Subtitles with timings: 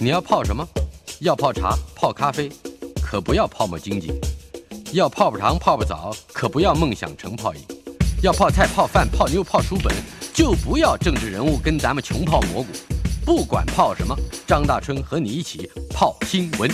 [0.00, 0.64] 你要泡什么？
[1.22, 2.48] 要泡茶、泡咖啡，
[3.02, 4.12] 可不要泡沫经济；
[4.92, 7.60] 要泡泡糖、泡泡澡，可不要梦想成泡影；
[8.22, 9.92] 要泡菜、泡饭、泡妞、泡书本，
[10.32, 12.68] 就不要政治人物跟咱们穷泡蘑菇。
[13.26, 14.16] 不管泡什么，
[14.46, 16.70] 张大春和你一起泡新闻。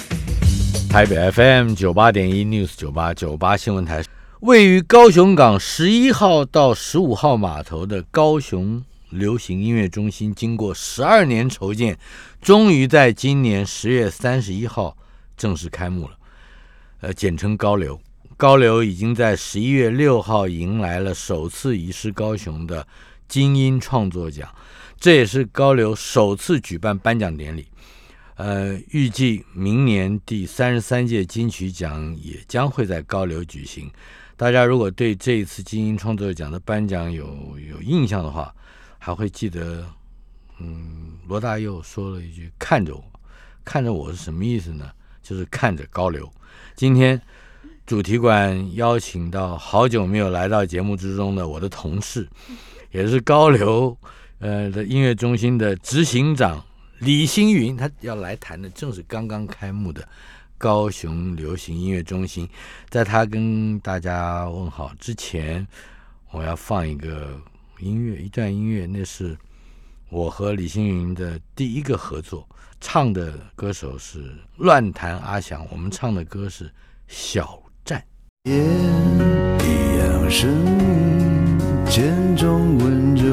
[0.90, 4.04] 台北 FM 九八点一 News 九八九八新闻台，
[4.40, 8.82] 位于高雄港十一号到十五号码头的高雄
[9.14, 11.96] 流行音乐中心，经过十二年筹建，
[12.42, 14.96] 终于在今年十月三十一号
[15.36, 16.18] 正式开幕了。
[17.00, 18.00] 呃，简称高流。
[18.36, 22.86] 高流已经在十一月六号迎来了首次移师高雄的
[23.28, 24.52] 金音创作奖，
[24.98, 27.66] 这也是高流首次举办颁奖典礼。
[28.34, 33.88] 呃，预计明年第三十三届金曲奖也将会在高流举行。
[34.36, 38.52] 大家如果对这一次金音创作奖的颁奖有有印象的话，
[39.04, 39.84] 还会记得，
[40.60, 43.04] 嗯，罗大佑说了一句“看着我”，
[43.62, 44.90] 看着我是什么意思呢？
[45.22, 46.26] 就是看着高流。
[46.74, 47.20] 今天
[47.84, 52.26] 主题馆邀请到好久没有来到节目之中的我的同事，
[52.92, 53.94] 也是高流
[54.38, 56.64] 呃的音乐中心的执行长。
[57.00, 60.08] 李星云，他要来谈的正是刚刚开幕的
[60.56, 62.48] 高雄流行音乐中心。
[62.88, 65.66] 在他跟大家问好之前，
[66.30, 67.38] 我要放一个
[67.78, 69.36] 音乐，一段音乐，那是
[70.08, 72.48] 我和李星云的第一个合作，
[72.80, 76.64] 唱的歌手是乱弹阿翔，我们唱的歌是
[77.08, 78.02] 《小站》。
[78.50, 83.24] 一样声音，渐中温柔。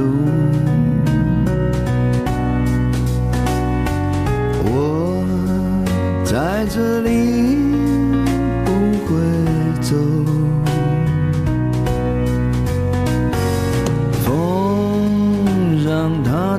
[4.63, 7.40] 我在这里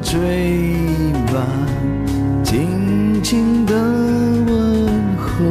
[0.02, 0.82] 让它吹
[1.32, 1.46] 吧，
[2.44, 5.44] 轻轻的问候。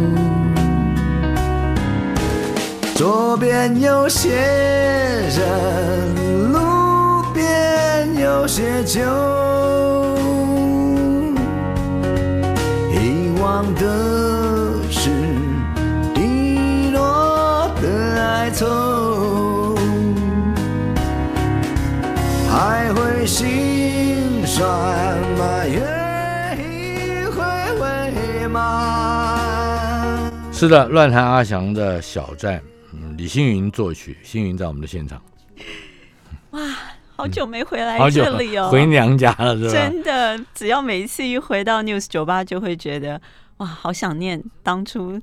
[2.95, 4.29] 左边有些
[5.29, 9.01] 人，路边有些酒。
[30.61, 32.59] 是的，乱弹阿翔的《小站》，
[32.93, 35.19] 嗯，李星云作曲，星云在我们的现场，
[36.51, 36.61] 哇，
[37.15, 39.71] 好久没回来这里哦，回娘家了是吧？
[39.71, 43.19] 真的，只要每一次一回到 News 酒吧，就会觉得
[43.57, 45.19] 哇，好想念当初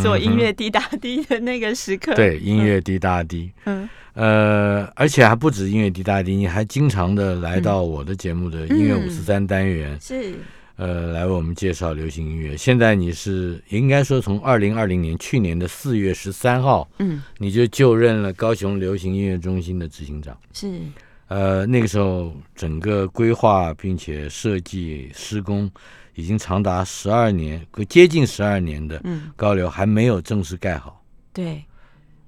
[0.00, 2.14] 做音乐滴答滴的那个时刻。
[2.14, 2.14] 嗯。
[2.14, 10.34] 对，音乐滴答滴，嗯，呃，而且还不止音乐滴答滴，你还经常的来到我的节目的音乐五十三单元，是
[10.78, 12.56] 呃，来为我们介绍流行音乐。
[12.56, 20.38] 现在你是应该说从二零二零年去年的四月十三号，嗯你就就任了高雄流行音乐中心的执行长。
[20.52, 20.80] 是
[21.26, 25.68] 呃，那个时候整个规划并且设计施工
[26.14, 31.04] 已经长达十二年，接近十二年的嗯高流还没有正式盖好。
[31.32, 31.62] 对。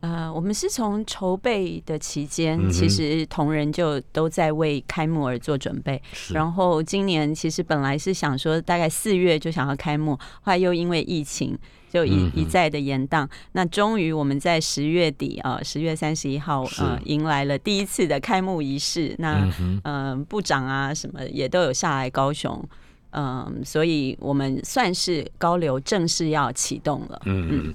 [0.00, 6.00] 呃，我们是从筹备的期间，嗯其实同仁就都在为开幕而做准备。
[6.32, 11.56] 然后今年其实本来是想说大概四月就想要开幕，后来又因为疫情
[11.90, 13.28] 就一、嗯一再的延宕。
[13.52, 19.14] 那终于我们在十月底啊，十、月三十一号是呃迎来了第一次的开幕仪式。
[19.18, 22.66] 那嗯哼，嗯、呃部长啊什么也都有下来高雄。
[23.12, 27.20] 嗯，所以我们算是高流正式要启动了。
[27.26, 27.74] 嗯嗯，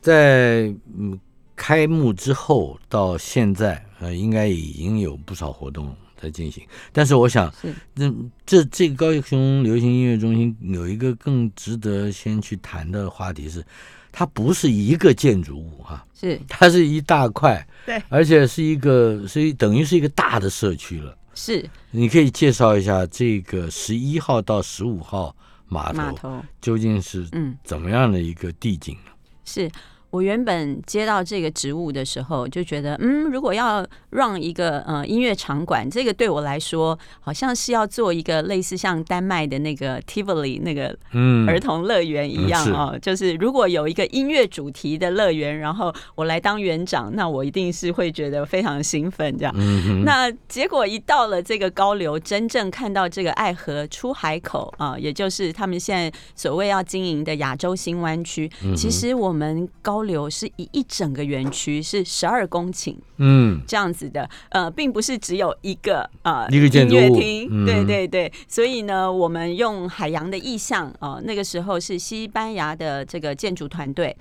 [0.00, 0.64] 在
[0.98, 1.18] 嗯
[1.56, 6.64] 开幕之后到现在，呃，应该已经有不少活动在进行。
[6.92, 13.64] 但是我想，是这这这个高雄流行音乐中心有一个更值得先去谈的话题是，
[14.10, 21.16] 它不是一个建筑物哈、是它是一大块，对而且是一个是一等于是一个大的社区了。
[21.36, 25.34] 是你可以介绍一下这个十一号到十五号
[25.66, 27.56] 码头码头，究竟是嗯。
[27.64, 29.10] 怎么样的一个地景呢？
[29.44, 29.68] 是
[30.14, 49.52] 我原本接到这个职务的时候，就觉得，嗯，如果要让一个呃音乐场馆，这个对我来说，好像是要做一个类似像丹麦的那个 Tivoli 那个嗯，儿童乐园一样哦，就是如果有一个音乐主题的乐园，然后我来当园长，那我一定是会觉得非常兴奋这样。
[49.56, 74.16] 嗯哼，那结果一到了这个高流，真正看到这个爱河出海口啊，也就是他们现在所谓要经营的亚洲新湾区，嗯其实我们高流是以一整个园区是十二公顷嗯，这样子的，呃，并不是只有一个呃一个建筑物音乐厅，嗯对对对，所以呢，我们用海洋的意象哦、呃那个时候是西班牙的这个建筑团队。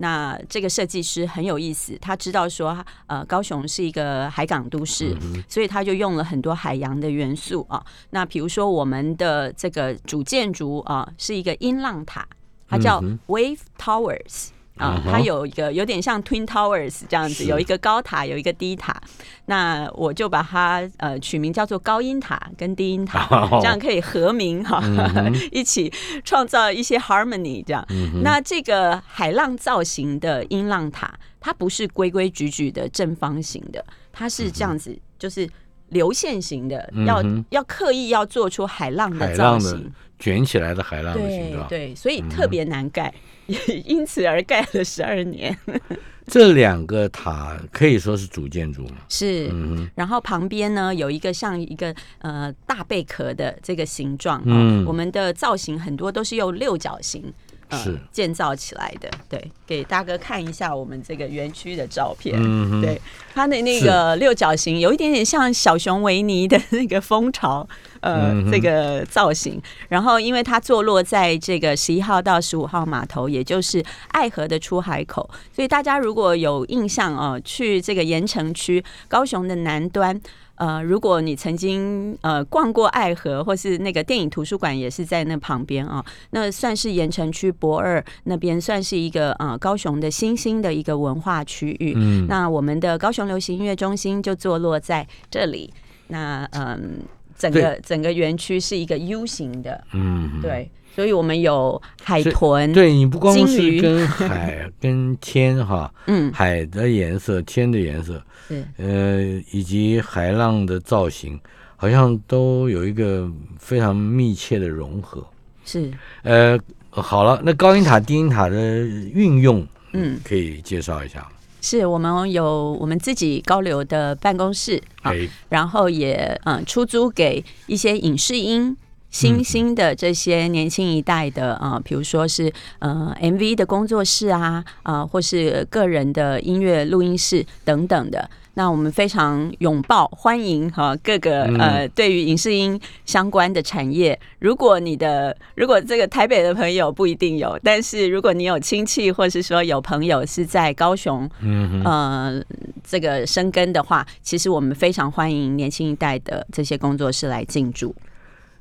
[0.00, 5.12] 那这个设计师很有意思，他知道说，呃，高雄是一个海港都市，
[5.48, 7.84] 所以他就用了很多海洋的元素啊。
[8.10, 12.24] 那比如说我们的这个主建筑啊，是一个音浪塔，
[12.68, 14.50] 它叫嗯 Wave Towers。
[14.78, 19.00] 啊它有一个有点像 Twin Towers 这样子，有一个高塔，有一个低塔。
[19.46, 23.58] 那我就把它呃取名叫做高音塔跟低音塔， 哦。
[23.60, 24.82] 这样可以合名哈，
[25.50, 25.92] 一起
[26.24, 27.84] 创造一些 harmony 这样。
[28.22, 35.48] 那这个海浪造型的音浪塔，它不是规规矩矩的正方形的，它是这样子，就是
[35.90, 39.92] 流线型的，要要刻意要做出海浪海的造浪的型。
[40.18, 41.68] 卷起来的海浪的形状。
[41.68, 43.14] 对对，所以特别难盖，
[43.46, 43.56] 也
[43.86, 45.56] 因此而盖了十二年。
[46.26, 48.96] 这两个塔可以说是主建筑嘛。
[49.08, 57.32] 是，嗯然后旁边呢有一个像一个呃大贝壳的这个形状，嗯嗯，我们的造型很多都是用六角形。
[57.68, 62.32] 呃是建造起来的，对，给大哥看一下我们这个园区的照片。
[62.80, 63.00] 对，
[63.34, 67.66] 它的那个六角形有一点点像小熊维尼的那个蜂巢，
[68.00, 69.60] 呃，嗯这个造型。
[69.88, 80.20] 然后，因为它坐落在这个十一号到十五号码头，也就是爱河的出海口，所以大家如果有印象哦，去这个盐城区高雄的南端。
[80.58, 91.94] 呃，如果你曾经呃逛过爱河，或是那个电影图书馆也是在那旁边啊，那算是盐城区博二那边算是一个呃高雄的新兴的一个文化区域。
[91.96, 92.26] 嗯。
[92.28, 95.72] 那我们的高雄流行音乐中心就坐落在这里。
[96.08, 97.00] 那嗯，
[97.38, 109.22] 整个整个园区是一个 U 型的，嗯，对，所以我们有海豚，对你不光是跟海跟天哈， 嗯，海的颜色、天的颜色，对呃，
[109.52, 111.38] 以及海浪的造型，
[111.76, 113.30] 好像都有一个
[113.60, 115.24] 非常密切的融合。
[115.64, 115.88] 是，
[116.24, 116.58] 呃，
[116.90, 121.28] 好了，那高音塔、低音塔的运用，嗯，可以介绍一下吗？
[121.60, 128.76] 是我们有我们自己高流的办公室啊，哎，然后也嗯出租给一些影视音。
[129.18, 138.30] 新兴的这些年轻一代的啊、呃比如说是呃 MV 的工作室啊，啊、或是个人的音乐录音室等等的。
[138.54, 144.18] 那我们非常拥抱欢迎哈、各个呃对于影视音相关的产业。
[144.38, 152.44] 如果你的如果这个台北的朋友不一定有，但是如果你有亲戚或是说有朋友是在高雄，嗯
[152.84, 157.92] 这个生根的话，其实我们非常欢迎年轻一代的这些工作室来进驻。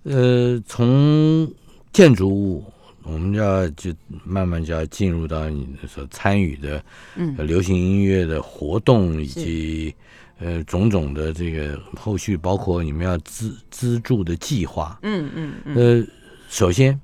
[0.10, 1.52] 呃，从
[1.92, 2.64] 建筑物，
[3.04, 3.94] 我们就要就
[4.24, 6.82] 慢慢就要进入到你所参与的
[7.40, 9.94] 流行音乐的活动，以及
[10.40, 14.98] 呃种种的这个后续，包括你们要资资助的计划。
[15.02, 16.08] 嗯嗯嗯，呃，
[16.48, 16.98] 首先，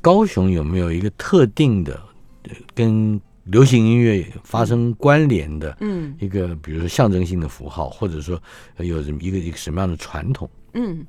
[0.00, 2.00] 高雄有没有一个特定的
[2.44, 8.40] 呃跟流行音乐发生关联的嗯一个，比如说象征性的符号，或者说
[8.76, 10.48] 呃有什么一个一个什么样的传统？
[10.74, 11.04] 嗯。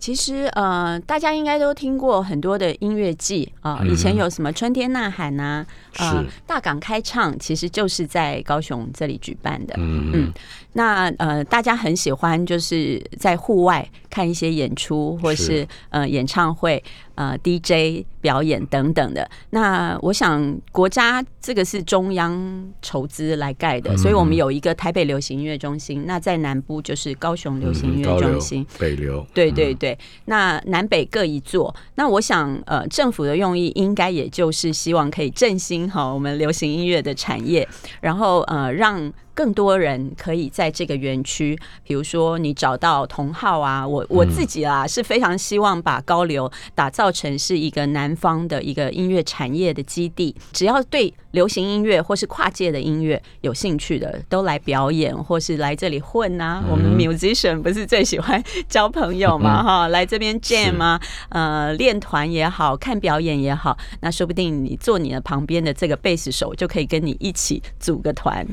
[0.00, 5.64] 其实呃，大家应该都听过很多的音乐季啊、以前有什么春天呐喊呐、
[5.98, 9.74] 呃是，大港开唱，其实就是在高雄这里举办的。
[9.76, 10.32] 嗯嗯
[10.72, 15.68] 那呃，大家很喜欢就是在户外看一些演出，或是是。
[15.90, 16.82] 呃演唱会、
[17.16, 19.28] 呃 DJ 表演等等的。
[19.50, 28.64] 那我想国家这个是中央筹资来盖的，嗯所以我们有一个台北流行音乐中心，那在南部就是高雄流行音乐中心。
[28.78, 29.89] 北流，对对对，
[30.26, 31.74] 那南北各一座。
[31.94, 37.66] 那我想，呃，政府的用意应该也就是希望可以振兴好我们流行音乐的产业，
[38.00, 39.12] 然后呃让。
[39.40, 50.36] 更多人可以在这个园区，比如说你找到同好啊，我我自己啊、是非常希望把高流打造成是一个南方的一个音乐产业的基地。
[50.52, 56.62] 只要对流行音乐或是跨界的音乐有兴趣的，都来表演或是来这里混啊。
[56.70, 68.46] 我们 musician 不是最喜欢交朋友嘛哈，来这边 jam 啊，呃，练团也好看表演也好，那说不定你坐你的旁边的这个贝斯手就可以跟你一起组个团。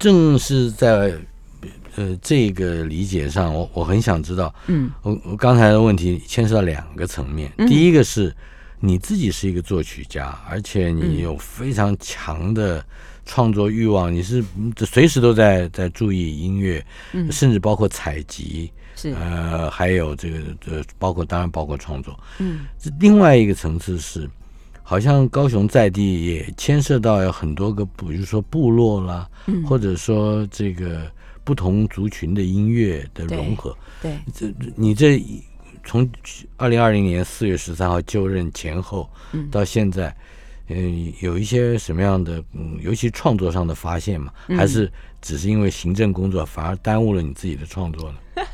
[0.00, 1.14] 正是在
[1.94, 4.90] 呃这个理解上，我我很想知道，嗯。
[5.02, 7.68] 我我刚才的问题牵涉到两个层面，嗯。
[7.68, 8.34] 第一个是
[8.80, 12.82] 你自己是一个作曲家，而且你嗯有非常强的
[13.26, 17.30] 创作欲望，你是嗯随时都在在注意音乐，嗯。
[17.30, 19.10] 甚至包括采集，是。
[19.10, 22.18] 呃，还有这个呃，包括当然包括创作。
[22.38, 22.60] 嗯。
[22.78, 24.26] 这另外一个层次是，
[24.90, 29.64] 好像高雄在地也牵涉到有很多个，比如说部落啦，嗯。
[29.64, 31.08] 或者说这个
[31.44, 33.72] 不同族群的音乐的融合。
[34.02, 35.24] 对，这你这
[35.84, 36.10] 从
[36.56, 39.48] 二零二零年四月十三号就任前后，嗯。
[39.48, 40.16] 到现在，嗯，
[41.20, 44.32] 有一些什么样的，嗯，尤其创作上的发现嘛？
[44.48, 44.90] 嗯还是
[45.22, 48.16] 只是因为行政工作反而耽误了你自己的创作呢？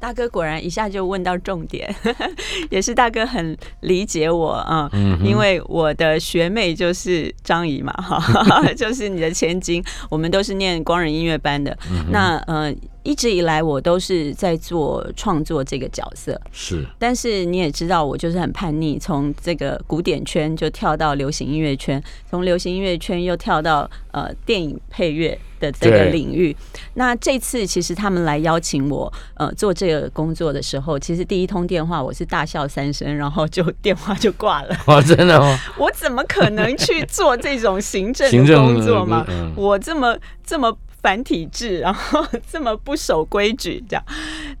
[0.00, 1.94] 大哥果然一下就问到重点，
[2.68, 4.90] 也是大哥很理解我啊，
[5.22, 11.76] 因为我的学妹就是张怡嘛，哈， 就是你的千金，我们都是念光仁音乐班的。
[11.92, 26.54] 嗯那呃，一直以来我都是在做创作这个角色，是，但是你也知道，我就是很叛逆，从这个古典圈就跳到流行音乐圈，从流行音乐圈又跳到呃电影配乐的这个领域。
[26.94, 34.76] 那这次其实他们来邀请我呃做这个工作的时候，其实第一通电话我是大笑三声，然后就电话就挂了。
[34.86, 35.58] 哦，真的吗？
[35.78, 39.24] 我怎么可能去做这种行政的行政工作嘛？
[39.28, 44.04] 嗯我这么这么反体制，然后这么不守规矩，这样。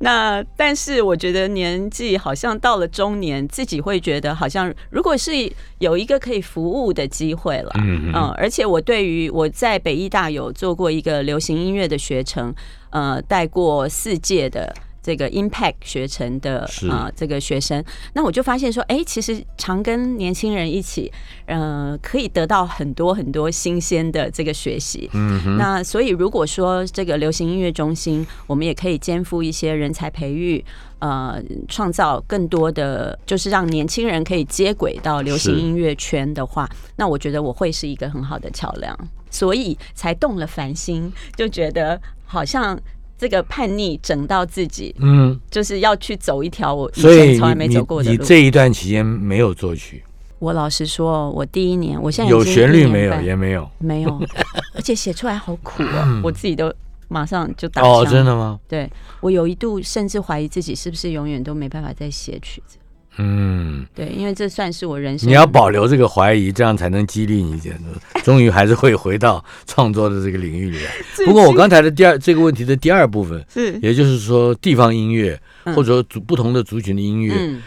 [0.00, 5.32] 那但是我觉得年纪好像到了中年，自己会觉得好像如果是
[5.78, 12.54] 有一个可以服务的机会了，嗯嗯，而且我对于我在北医大有做过一个流行音乐的学程，
[12.90, 14.74] 呃，带过四届的。
[15.02, 21.10] 这个 Impact 学程的是啊、这个学生，那我就发现说，哎，其实常跟年轻人一起，
[21.46, 25.08] 呃，可以得到很多很多新鲜的这个学习。
[25.14, 30.62] 嗯，那所以如果说这个流行音乐中心，我们也可以肩负一些人才培育，
[30.98, 38.94] 呃，创造更多的，就是让年轻人可以接轨到流行音乐圈的话，那我觉得我会是一个很好的桥梁，
[39.30, 42.78] 所以才动了凡心，就觉得好像。
[43.20, 48.16] 这个叛逆整到自己，嗯，就是要去走一条我以前从来没走过的路。
[48.16, 50.02] 你这一段期间没有作曲，
[50.38, 53.20] 我老实说，我第一年，我现在有旋律没有？
[53.20, 53.68] 也没有。
[53.76, 54.18] 没有，
[54.74, 56.72] 而且写出来好苦啊，我自己都
[57.08, 57.92] 马上就打枪。
[57.92, 58.58] 哦，真的吗？
[58.66, 62.78] 对我有一度甚至怀疑自己是不是永远都没办法再写曲子。
[63.22, 67.78] 嗯，对，因为这算是我人生你要保留这个怀疑，这样才能激励你一点。
[68.24, 70.90] 终于还是会回到创作的这个领域里来。
[71.26, 77.62] 不过我刚才的第二这个问题的第二部分，是也就是说地方音乐嗯或者说族不同的族群的音乐，嗯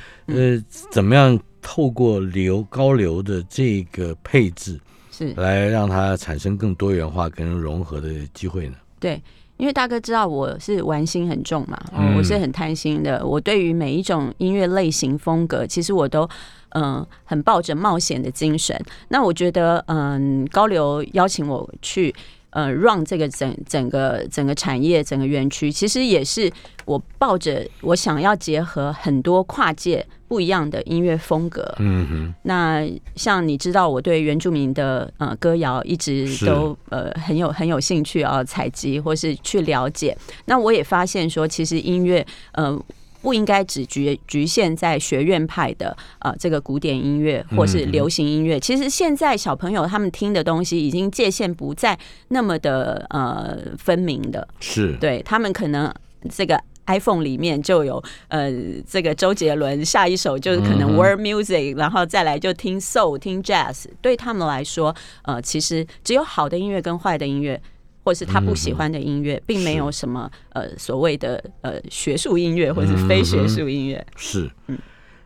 [0.58, 4.80] 呃，怎么样透过流高流的这个配置，
[5.12, 8.76] 是来让它产生更多元化跟融合的机会呢？
[9.00, 9.22] 对。
[9.64, 11.82] 因为大哥知道我是玩心很重嘛，
[12.18, 13.26] 我是很贪心的。
[13.26, 16.30] 我对于每一种音乐类型风格，其实我都
[16.72, 18.78] 嗯、呃很抱着冒险的精神。
[19.08, 22.14] 那我觉得嗯、高流邀请我去
[22.50, 26.52] 呃让这个整整个整个产业整个园区，其实也是
[26.84, 31.64] 我抱着我想要结合很多跨界不一样的音乐风格。
[31.78, 32.84] 嗯哼，那
[33.16, 40.18] 像你知道，我对原住民的呃歌谣一直都呃很有很有兴趣啊，采集或是去了解。
[40.46, 42.82] 那我也发现说，其实音乐呃。
[43.22, 48.60] 不应该只局局限在学院派的呃这个古典音乐或是流行音乐。
[48.60, 51.98] 其实现在小朋友他们听的东西已经界限不再
[52.28, 55.90] 那么的呃分明的，是，对他们可能
[56.30, 58.52] 这个 iPhone 里面就有呃
[58.88, 63.86] 这个周杰伦，下一首就是可能嗯哼 World Music，、然后再来就听 Soul、听 Jazz。
[64.02, 67.62] 对他们来说，呃，其实只有好的音乐跟坏的音乐。
[68.06, 74.06] 或是他不喜欢的音乐，并没有什么呃所谓的呃学术音乐或是非学术音乐。
[74.18, 74.78] 是嗯，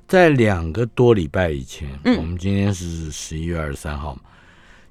[0.07, 4.21] 在两个多礼拜以前，嗯我们今天是十一月二十三号嘛，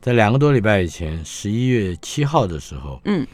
[0.00, 3.24] 在两个多礼拜以前，十一月七号的时候，嗯，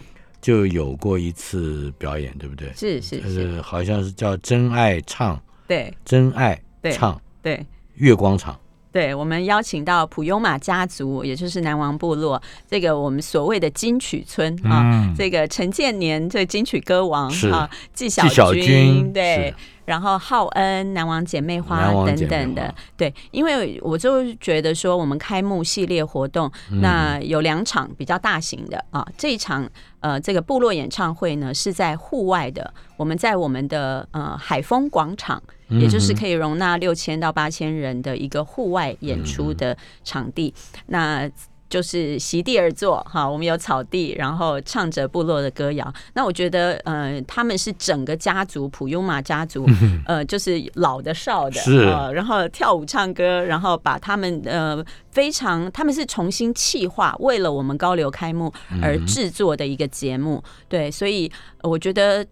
[0.43, 2.71] 就有过一次表演，对不对？
[2.75, 5.95] 是是是，呃，好像是叫真爱唱，对。
[6.05, 7.65] 真爱对唱对。
[7.95, 8.59] 月光场，
[8.91, 15.15] 对，我们邀请到普悠玛家族，也就是南王部落，这个我们所谓的金曲村啊，嗯。
[15.17, 17.49] 这个陈建年这金曲歌王是。
[17.51, 21.93] 啊，纪晓纪晓君君对，然后浩恩、南王姐妹花。
[22.05, 26.81] 等等的，对，因为我就觉得说，我们开幕系列活动，嗯。
[26.81, 29.69] 那有两场比较大型的啊，这一场
[30.03, 35.43] 呃这个部落演唱会呢是在户外的，我们在我们的呃海丰广场。
[35.81, 40.53] 也就是可以容纳六千到八千人的一个户外演出的场地，
[40.89, 41.27] 那
[41.73, 43.27] 就是席地而坐哈。
[43.27, 45.91] 我们有草地，然后唱着部落的歌谣。
[46.13, 49.67] 那我觉得，呃，他们是整个家族普悠玛家族，
[50.05, 58.53] 呃，就是老的少的，是呃，然后跳舞唱歌，然后把他们呃非常，他们是重新气化，为了我们高流开幕
[58.83, 60.45] 而制作的一个节目。
[60.69, 62.27] 对，所以呃我觉得。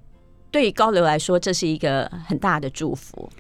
[0.53, 3.31] 对高流来说，这是一个很大的祝福。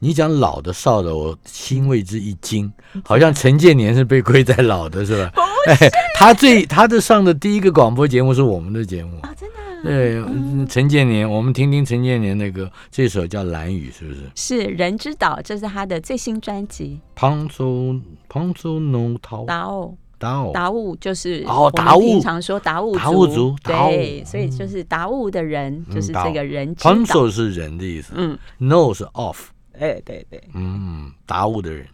[0.00, 2.72] 你讲老的少的，我心为之一惊，
[3.04, 5.32] 好像陈建年是被归在老的，是吧？
[5.68, 5.76] 哎，
[6.16, 9.18] 他最他的上的第一个广播节目是我们的节目。
[9.20, 10.66] 啊，真的啊、对，嗯。
[10.66, 14.20] 陈建年，我们听听陈建年那个这首叫《蓝雨》，是不是？
[14.34, 17.94] 是人之岛，这是他的最新专辑旁州
[18.28, 19.44] 旁州农桃
[20.52, 23.56] 《达悟就是哦我们达悟平常说达悟族。
[23.62, 26.90] 对，所以就是达悟的人，就是这个人之岛。
[26.90, 28.12] 旁州是人的意思。
[28.14, 29.36] 嗯，，no 是 off，
[29.80, 31.86] 哎，对对，嗯，达悟的人。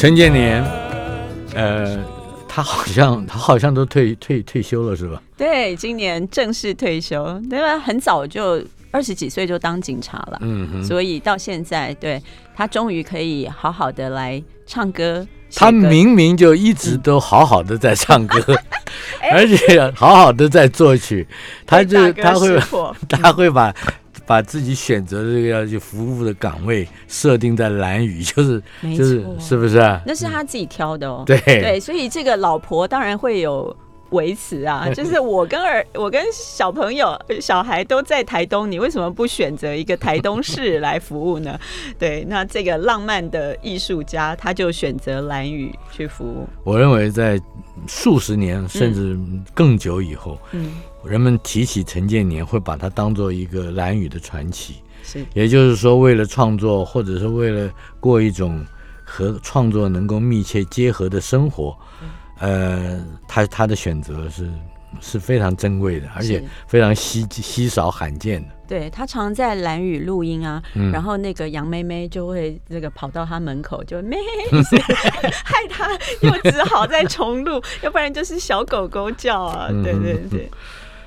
[0.00, 0.64] 陈建年，
[1.54, 2.02] 呃，
[2.48, 5.20] 他好像他好像都退退退休了，是吧？
[5.36, 7.78] 对，今年正式退休，对吧？
[7.78, 12.18] 很早就二十几岁就当警察了，嗯哼，所以到现在，对
[12.56, 15.28] 他终于可以好好的来唱歌。
[15.54, 18.40] 他明明就一直都好好的在唱歌，
[19.20, 21.28] 哎而且好好的在作曲，
[21.66, 22.58] 他就他会
[23.06, 23.74] 他会把
[24.30, 28.62] 把自己选择的这个要去服务的岗位设定在蓝屿，就是
[28.96, 30.00] 就是是不是啊？
[30.06, 31.24] 那是他自己挑的哦。
[31.26, 33.76] 对对，所以这个老婆当然会有
[34.10, 41.58] 维持啊， 就是我跟儿，我跟小朋友、小孩都在台东，你为什么不选择一个台东市来服务呢？
[41.98, 46.46] 对，那这个浪漫的艺术家，他就选择蓝屿去服务。
[46.62, 47.36] 我认为在
[47.88, 49.18] 数十年甚至
[49.52, 50.70] 更久以后，嗯，
[51.04, 54.76] 人们提起陈建年，会把他当做一个蓝雨的传奇。
[55.02, 58.64] 是也就是说，为了创作，或者是为了过一种
[59.02, 61.74] 和创作能够密切结合的生活，
[62.38, 64.50] 呃，他他的选择是
[65.00, 68.48] 是非常珍贵的，而且非常稀稀少罕见的。
[68.68, 74.16] 对他常在蓝雨录音啊，嗯然后那个杨妹妹就会这个跑到他门口就妹，
[75.42, 75.88] 害他
[76.20, 80.50] 又只好再重录，要不然就是小狗狗叫啊，嗯对对对。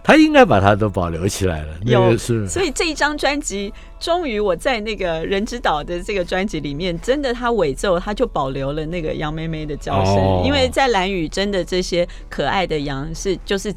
[0.03, 1.67] 他应该把它都保留起来了。
[1.85, 13.73] 那有个是所以这一张专辑，终于我在那个人之岛的这个专辑里面，真的他尾奏他就保留了那个羊妹妹的叫声，哦因为在蓝屿真的这些可爱的羊是就是。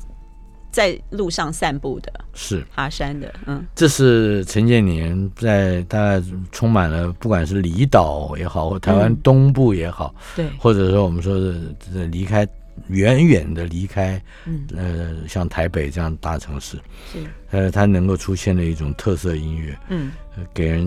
[0.69, 2.63] 在路上散步的、是。
[2.75, 12.47] 爬山的，嗯这是陈建年在大概充满了，不管是离岛也好，或台湾嗯东部也好，对，或者说我们说是离开
[12.89, 14.67] 远远的离开，嗯。
[14.77, 16.77] 呃，像台北这样大城市，
[17.13, 20.13] 是，呃，它能够出现的一种特色音乐，嗯。
[20.37, 20.85] 呃给人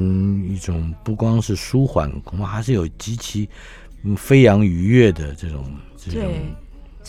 [0.48, 3.50] 一种不光是舒缓，恐怕还是有极其
[4.04, 5.66] 嗯飞扬愉悦的这种
[5.98, 6.56] 这种对。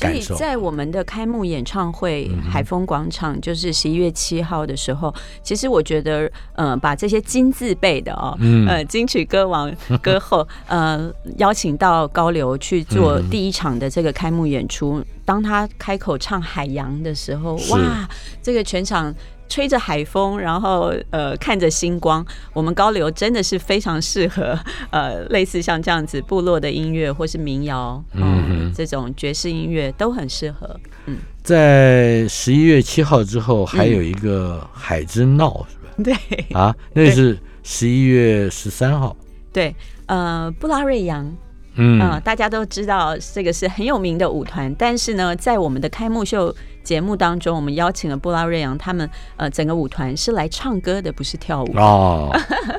[0.01, 9.71] 所以在我们的开幕演唱会海丰广场，就是十一月七号的时候，其实我觉得，呃，把这些金字辈的哦，嗯呃，金曲歌王、
[10.03, 15.05] 歌后， 呃，邀请到高流去做第一场的这个开幕演出。
[15.25, 18.09] 当他开口唱《海洋》的时候，哇，
[18.43, 19.15] 这个全场。
[19.51, 24.59] 吹着海风，然后呃看着星光，我们高流真的是非常适合
[24.91, 30.81] 呃类似像这样子部落的音乐或是民谣，嗯嗯这种爵士音乐都很适合。
[31.07, 35.91] 嗯在十一月七号之后，还嗯有一个海之闹，是吧？
[36.05, 39.17] 对啊，那是十一月十三号。
[39.53, 39.75] 对，
[40.07, 41.35] 呃，布拉瑞扬，
[41.81, 42.01] 嗯。
[42.01, 52.31] 呃，大家都知道这个是很有名的舞团，但是呢，在我们的开幕秀节目当中，我们邀请了布拉瑞扬他们呃整个舞团是来唱歌的，不是跳舞，哦，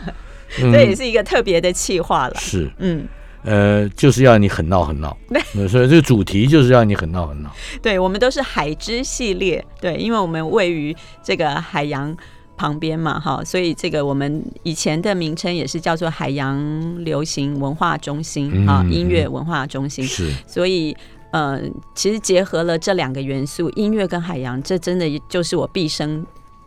[0.61, 0.71] 嗯。
[0.71, 2.35] 这也是一个特别的企划了。
[2.35, 2.71] 是。
[2.77, 3.07] 嗯，
[3.43, 7.49] 呃，就是要你很闹很闹，对，所以这个主题就是要你很闹很闹。
[7.81, 12.15] 对，我们都是海之系列，对，因为我们位于这个海洋
[12.61, 16.55] 旁边嘛，哈，所以这个我们以前的名称也是叫做海洋
[17.03, 20.95] 流行文化中心啊，嗯音乐文化中心，是，所以。
[21.33, 21.61] 呃，
[21.95, 26.25] 其实结合了这两个元素，音乐跟海洋，这真的就是我毕生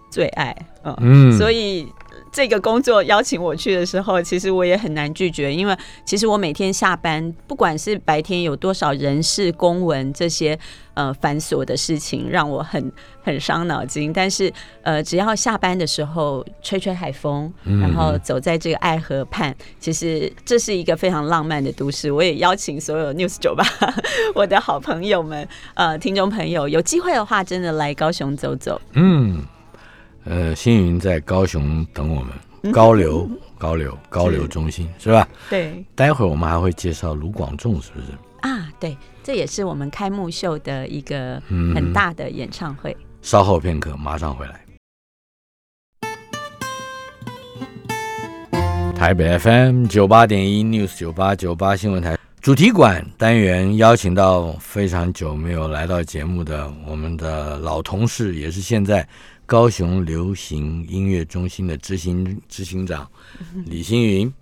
[0.08, 0.56] 最爱。
[0.84, 1.86] 嗯，嗯，所以
[2.34, 10.58] 这个工作邀请我去的时候，其实我也很难拒绝，因为其实我每天下班，不管是白天有多少人事、公文这些
[10.94, 12.90] 呃繁琐的事情，让我很
[13.22, 14.12] 很伤脑筋。
[14.12, 22.10] 但是呃，只要下班的时候吹吹海风，嗯然后走在这个爱河畔，其实这是一个非常浪漫的都市。
[22.10, 23.64] 我也邀请所有 News 酒吧
[24.34, 28.80] 我的好朋友们、呃听众朋友，有机会的话，真的来高雄走走。
[28.94, 29.40] 嗯，
[30.24, 35.28] 呃，星云在高雄等我们，高流高流高流中心是吧？
[35.50, 35.84] 对。
[35.94, 38.06] 待会儿我们还会介绍卢广仲，是不是？
[38.40, 42.96] 啊，对，这也是我们开幕秀的一个嗯很大的演唱会。
[43.22, 44.60] 稍后片刻，马上回来。
[48.94, 59.06] 台北 FM 九八点一 News 九八九八新闻台主题馆单元邀请到非常久没有来到节目的我们的老同事，也是现在
[59.46, 63.08] 高雄流行音乐中心的执行执行长
[63.66, 64.32] 李星云。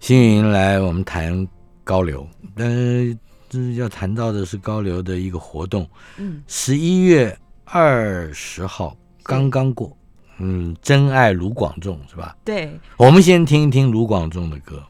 [0.00, 1.46] 星云来我们谈
[1.84, 3.16] 高流，但是
[3.48, 9.96] 这要谈到的是高流的一个活动，嗯，十一月二十号刚刚过，
[10.38, 12.36] 嗯，真爱卢广仲是吧？
[12.44, 14.82] 对，我们先听一听卢广仲的歌。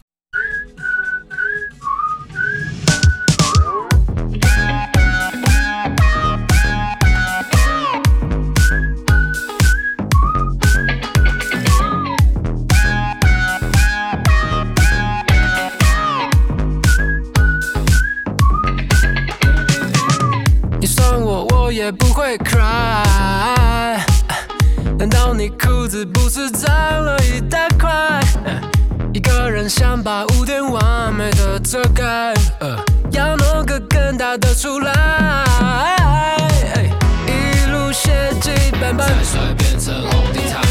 [26.46, 28.20] 了一大块？
[29.12, 32.76] 一个人想把污点完美的遮盖，呃，
[33.10, 35.44] 要弄个更大的出来。
[37.26, 40.62] 一路血迹斑斑，再帅变成红地毯，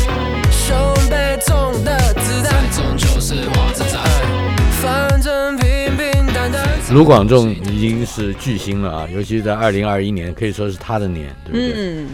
[0.52, 3.98] 胸背中的子弹，终究是花枝仔。
[4.82, 6.66] 反正平平淡淡。
[6.92, 11.74] 卢广仲已经是巨星了啊，尤其在二零二一年，可以说是他的年，对不对？
[11.76, 12.08] 嗯，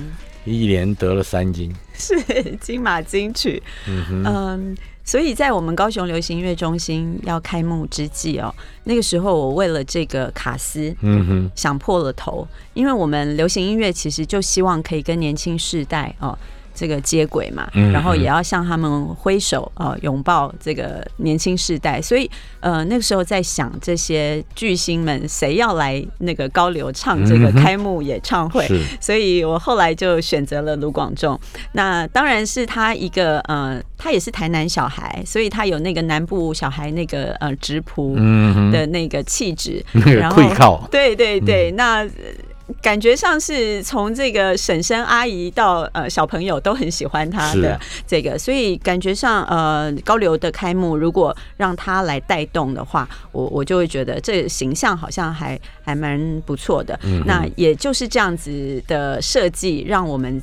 [0.46, 1.74] 一连得了三金。
[1.94, 2.16] 是
[2.60, 3.62] 金马金曲。
[3.88, 8.54] 嗯哼，嗯，所以在我们高雄流行音乐中心要开幕之际哦，
[8.86, 10.96] 那个时候我为了这个卡斯。
[11.02, 16.38] 嗯哼，想破了头，因为我们流行音乐其实就希望可以跟年轻世代哦
[16.84, 28.82] 这个接轨嘛，嗯然后也要向他们挥手呃拥抱这个年轻世代，所以呃那个时候在想这些巨星们谁要来那个高流唱这个开幕演唱会，是。
[29.00, 31.40] 所以我后来就选择了卢广仲。
[31.72, 38.14] 那当然是他一个呃，他也是台南小孩，所以他有那个南部小孩那个呃直朴
[38.74, 42.06] 的那个气质， 那个然后对对对，那。
[42.68, 56.98] 呃感觉上是从这个婶婶阿姨到呃小朋友都很喜欢他的这个，所以感觉上呃高流的开幕如果让他来带动的话，我我就会觉得这形象好像还还蛮不错的。
[57.04, 60.42] 嗯那也就是这样子的设计，让我们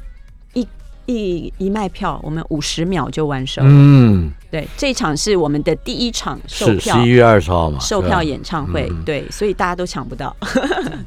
[0.55, 0.67] 一
[1.07, 3.63] 一一卖票，我们五十秒就完售。
[3.65, 10.35] 嗯，对，这场是我们的第一场售是票十一月二十号嘛，售票演唱会，嗯对，所以大家都抢不到。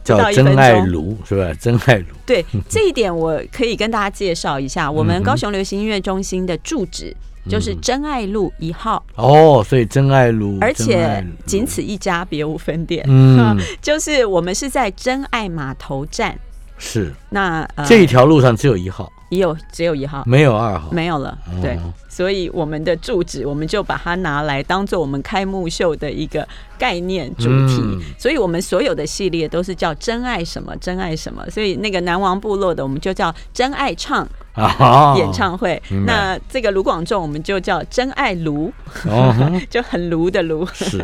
[0.03, 0.91] 叫 真爱钟。
[0.91, 1.53] 炉是吧？
[1.60, 7.15] 真爱炉，对这一点，我可以跟大家介绍一下，我们高雄流行音乐中心的住址
[7.49, 13.03] 就是真爱路一号，哦，所以真爱路，而且仅此一家，别无分店。
[13.10, 13.58] 嗯。
[13.82, 16.39] 就是我们是在真爱码头站，
[16.77, 17.12] 是。
[17.29, 21.76] 那呃这一条路上只有一号，也有只有一号，没有二号，没有了，对。
[21.76, 28.00] 哦，所以我们的住址我们就把它拿来当做我们开幕秀的一个概念主题，嗯。
[28.17, 38.72] 所以我们所有的系列都是叫真爱什么真爱什么，所以那个南王部落的我们就叫真爱唱啊演唱会，那这个卢广仲我们就叫真爱卢，
[39.06, 39.34] 哦
[39.69, 41.04] 就很卢的卢，是，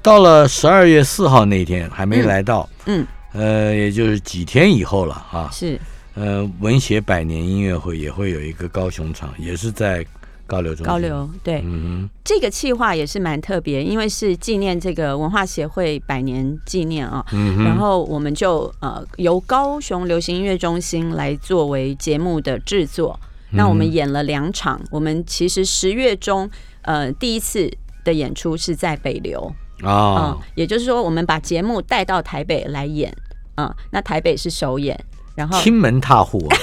[0.00, 5.50] 到了十二月四号那天还没来到，嗯，呃，也就是几天以后了啊。
[5.52, 5.78] 是
[6.14, 10.04] 呃，文学百年音乐会也会有一个高雄场，也是在
[10.46, 10.84] 高流中。
[10.84, 11.60] 高，流对。
[11.64, 17.24] 嗯哼这个企划也是蛮特别，因为是纪念这个文化协会百年纪念啊。
[17.28, 23.18] 哼，嗯哼，然后我们就呃由高雄流行音乐中心来作为节目的制作。
[23.52, 26.48] 那我们演了两场，我们其实十月中
[26.82, 27.68] 呃第一次
[28.04, 33.12] 的演出是在北流，嗯、啊，也就是说我们把节目带到台北来演，
[33.56, 34.96] 嗯，那台北是首演，
[35.40, 36.56] 然后亲门踏户啊，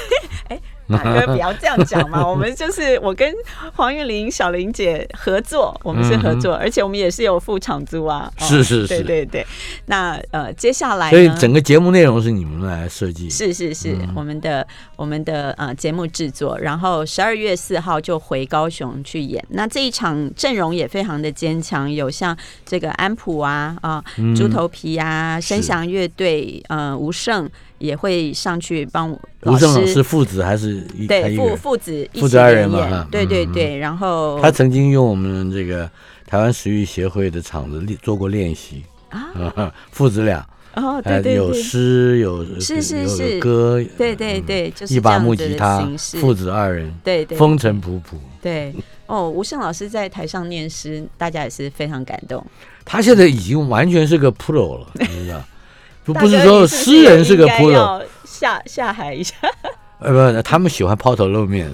[1.04, 3.34] 大哥不要这样讲嘛， 我们就是我跟
[3.74, 8.32] 黄玉玲、小玲姐合作，我们是合作，而且我们也是有付场租啊。
[8.38, 9.46] 是是是对对对。
[9.88, 13.30] 那呃，接下来所以整个节目内容是你们来设计。
[13.30, 19.44] 是是是、嗯我们的我们的呃节目制作，然后十二月四号就回高雄去演。
[19.50, 22.36] 那这一场阵容也非常的坚强，有像
[22.66, 31.56] 这个安普啊啊、嗯猪头皮啊、是声响乐队呃吴胜也会上去帮我吴胜老师父子还是一对父一？
[31.56, 35.90] 父子一父子二人嘛对对对，然后他曾经用我们这个
[36.26, 40.40] 台湾食育协会的场子练做过练习，啊 父子俩，
[40.76, 45.88] 哦呃有对对有诗有是是是歌，对对对，就是一把木吉他
[46.20, 48.18] 父子二人，对对风尘仆仆。
[48.42, 48.74] 对
[49.08, 52.46] 哦，吴胜老师在台上念诗，大家也是非常感动。
[52.84, 55.42] 他现在已经完全是个 pro 了，你知道？
[56.08, 59.36] 不不是说诗人是个也应该 pro，要下下海一下。
[60.00, 61.70] 呃不，他们喜欢抛头露面。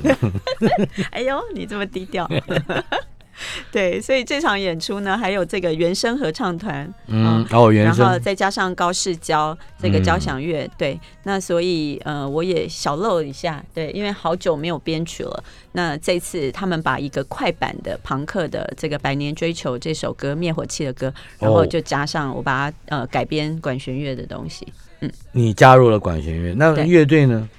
[1.12, 2.28] 哎呦，你这么低调。
[3.72, 15.44] 对，所以这场演出呢，还有这个原声合唱团，嗯，哦，原然后再加上高世交这个嗯交响乐，对，那所以呃，我也小露一下，对，因为好久没有编曲了。
[15.72, 24.68] 那这次他们把一个快板的朋克的这个《百年追求》这首歌，灭火器的歌，然后哦就加上我把它呃改编管弦乐的东西。
[25.00, 27.50] 嗯你加入了管弦乐，那乐队呢？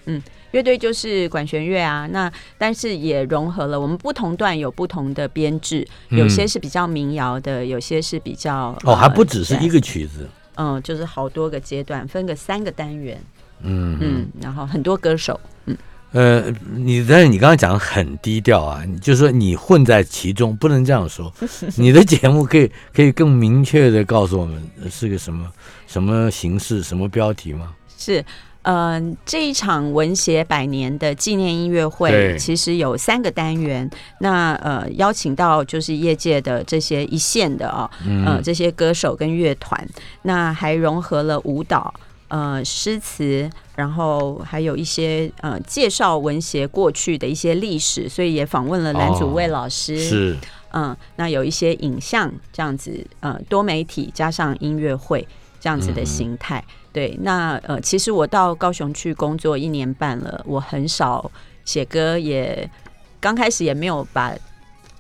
[0.55, 13.21] 乐队就是管弦乐啊，那但是也融合了我们不同段有不同的编制，有些是比较民谣的，有些是比较哦，还呃不只是一个曲子，嗯，就是好多个阶段，分个三个单元，
[13.62, 13.99] 嗯嗯。
[14.01, 15.77] 嗯，然后很多歌手，嗯
[16.12, 16.45] 呃，
[16.77, 21.33] 你但是你刚刚讲的很低调啊，就是说你混在其中，不能这样说。
[21.77, 25.51] 你的节目可以可以更明确的告诉我们呃是个什么
[25.88, 27.75] 什么形式、什么标题吗？
[27.99, 28.25] 是。
[28.64, 33.88] 呃，这一场文协百年的纪念音乐会，其实有三个单元。
[34.20, 39.87] 那呃，邀请到就是业界的这些一线的啊、嗯呃，这些歌手跟乐团，
[40.22, 41.92] 那还融合了舞蹈、
[42.29, 49.98] 呃诗词，然后还有一些呃介绍文协过去的一些历史，所以也访问了蓝祖蔚老师。
[49.98, 50.37] 是
[50.72, 55.29] 嗯，那有一些影像这样子，呃，多媒体加上音乐会
[55.61, 56.64] 这样子的形态。
[56.94, 61.28] 对，那呃，其实我到高雄去工作一年半了，我很少
[61.64, 62.70] 写歌，也
[63.18, 64.33] 刚开始也没有把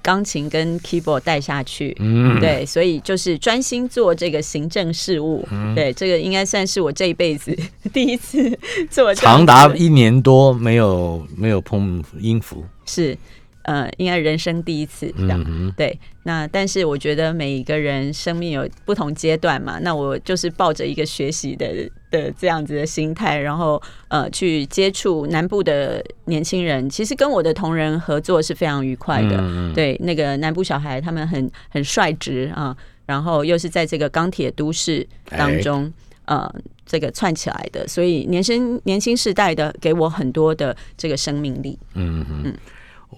[0.02, 1.96] 钢琴跟 keyboard 带下去。
[2.00, 5.46] 嗯，对，所以就是专心做这个行政事务。
[5.52, 7.56] 嗯对，这个应该算是我这一辈子
[7.92, 8.58] 第一次
[8.90, 13.16] 做长达一年多没有没有碰音符，是
[13.64, 15.44] 呃，应该人生第一次这样。
[15.46, 29.36] 嗯，对，那但是我觉得每一个人生命有不同阶段嘛，那我就是抱着一个学习的的这样子的心态，然后呃去接触南部的年轻人，其实跟我的同仁合作是非常愉快的。
[29.38, 35.92] 嗯嗯对，那个南部小孩他们很很率直啊，然后又是在这个钢铁都市当中。
[36.26, 36.50] 呃，
[36.86, 41.78] 这个串起来的，所以年轻年轻时代的给我很多的这个生命力。
[41.92, 42.54] 嗯嗯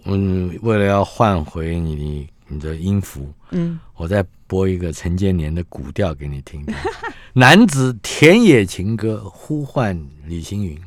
[0.05, 6.65] 嗯，为了要换回你你的音符，嗯，我再播一个陈建年的古调给你听。
[7.35, 10.79] 男子田野情歌呼唤李星云。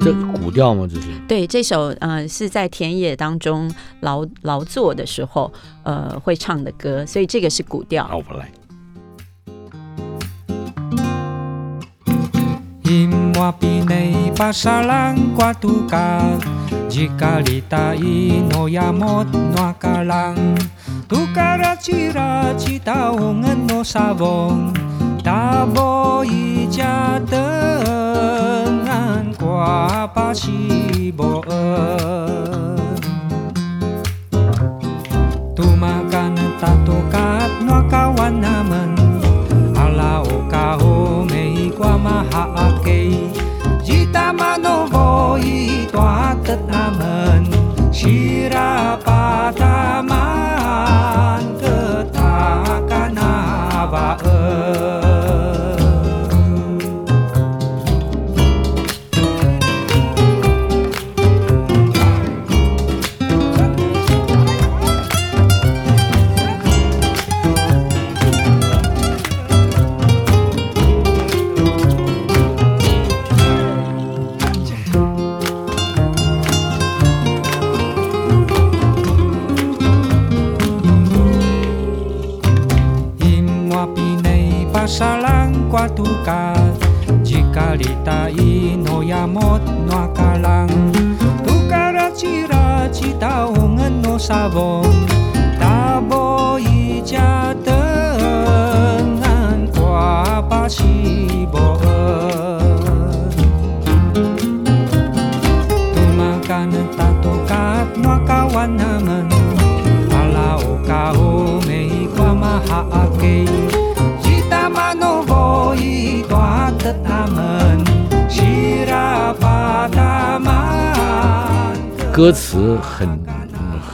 [0.00, 0.88] 这古调吗？
[0.90, 1.08] 这是。
[1.28, 3.70] 对，这首嗯是在田野当中
[4.00, 8.22] 劳劳作的时候呃会唱的歌，所以这个是古调。
[13.38, 16.42] mua pinei pasalang qua tukar
[16.90, 20.58] Jika litai no yamot no kalang.
[21.06, 24.74] Tukara cira cita ongen no savong.
[25.22, 31.46] Tabo ija tengan kwa pasiboen
[35.54, 38.96] Tumakan tatokat no kawan naman
[39.76, 43.27] Alao kao mei kwa mahaakei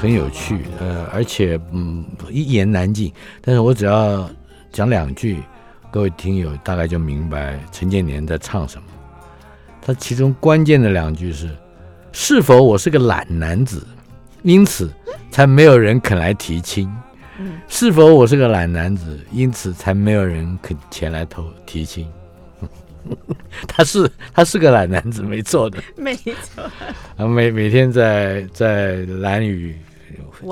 [0.04, 3.10] 很有趣，呃，而且嗯一言难尽。
[3.40, 4.28] 但是我只要
[4.70, 5.42] 讲两句，
[5.90, 8.84] 各位听友大概就明白陈建年在唱什么。
[9.80, 11.48] 他其中关键的两句是：
[12.12, 13.82] 是否我是个懒男子，
[14.42, 14.92] 因此
[15.30, 16.86] 才没有人肯来提亲？
[17.66, 22.06] 是否我是个懒男子，因此才没有人肯前来投提亲？
[23.66, 25.82] 他是他是个懒男子，没错的。
[25.96, 26.62] 没错，
[27.16, 29.93] 啊，每每天在在蓝屿玩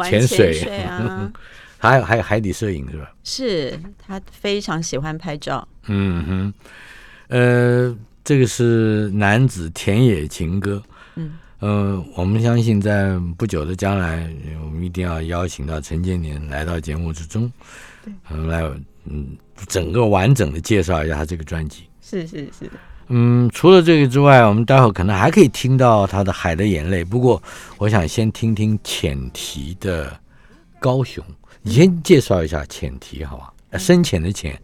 [0.05, 1.31] 潜水水啊，
[1.79, 3.13] 还有还有海底摄影是吧？
[3.25, 5.67] 是他非常喜欢拍照。
[5.87, 6.55] 嗯哼，
[7.29, 10.83] 呃，这个是男子田野情歌。
[11.17, 14.31] 嗯，呃，我们相信在不久的将来，
[14.65, 17.51] 我们一定要邀请到陈建年来到节目之中，
[18.31, 18.63] 嗯，来
[19.05, 21.85] 嗯整个完整的介绍一下他这个专辑。
[22.01, 22.71] 是是是，
[23.09, 27.05] 嗯，除了这个之外，我们待会儿可能还可以听到他的《海的眼泪》。
[27.07, 27.43] 不过，
[27.79, 30.07] 我想先听听浅提的
[30.81, 31.23] 《高雄》。
[31.63, 33.53] 你先介绍一下浅提，好吧？
[33.71, 34.61] 呃深浅的浅，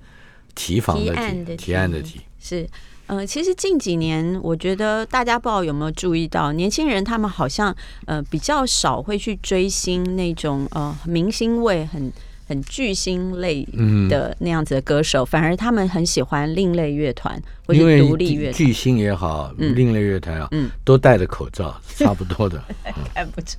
[0.55, 2.21] 提防的提案的提，提案的提提。
[2.41, 2.69] 是，
[3.07, 7.75] 呃，其实近几年，我觉得大家不知道有没有注意到，年轻人他们好像
[8.07, 12.13] 呃比较少会去追星那种呃明星味很
[12.49, 18.55] 很巨星类嗯的那样子的歌手，反而他们很喜欢另类乐团或因为者独立乐团。
[18.55, 19.75] 巨星也好，嗯。
[19.77, 20.71] 另类乐团啊，嗯。
[20.85, 22.61] 都戴着口罩，差不多的，
[23.15, 23.59] 看不出？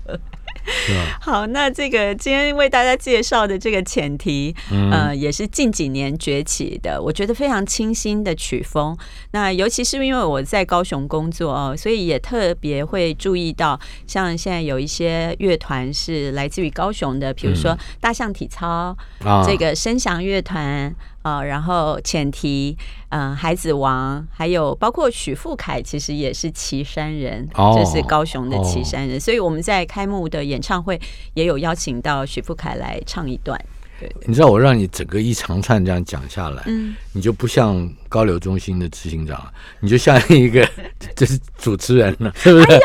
[1.21, 4.91] 好，那这个今天为大家介绍的这个前提，嗯。
[4.91, 8.97] 呃，也是近几年崛起的，我觉得非常清新的曲风。
[9.31, 22.77] 那尤其是因为我在高雄工作哦，所以也特别会注意到，像现在有一些乐团是来自于高雄的，比如说大象体操，啊，这个声响乐团啊、然后前提，
[23.09, 30.99] 嗯、孩子王，还有包括许富凯，其实也是岐山人，哦就是高雄的岐山人，所以我们在开幕的演唱会
[31.33, 33.59] 也有邀请到许富凯来唱一段。
[33.99, 40.65] 对，你知道我让你整个一长串这样讲下来，嗯，你就不像高流中心的执行长，你就像一个
[41.15, 42.79] 就是主持人了，是不是？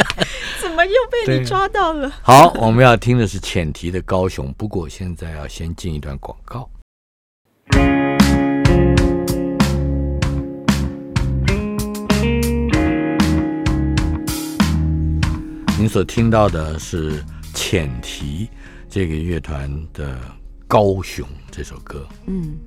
[0.60, 2.12] 怎么又被你抓到了？
[2.20, 6.68] 好，我们要听的是浅提的高雄，不过现在要先进一段广告。
[15.78, 17.22] 您所听到的是
[17.52, 18.48] 浅提
[18.88, 20.14] 这个乐团的
[20.66, 22.08] 《高雄》这首歌。
[22.26, 22.58] 嗯。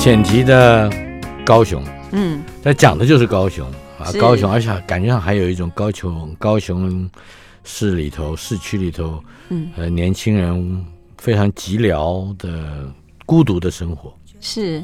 [0.00, 0.90] 浅提的
[1.44, 7.08] 高雄，嗯，他讲的就是高雄啊，高雄，而且感觉上还有一种高雄高雄
[7.64, 10.86] 市里头市区里头，嗯，呃，年轻人
[11.18, 12.90] 非常寂寥的
[13.26, 14.10] 孤独的生活。
[14.40, 14.82] 是。